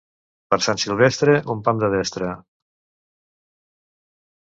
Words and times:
Per 0.51 0.57
Sant 0.67 0.79
Silvestre, 0.83 1.35
un 1.55 1.61
pam 1.67 1.81
de 1.83 1.89
destra. 1.95 2.31